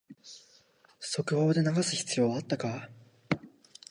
[0.99, 2.89] 速報で流す必要あったか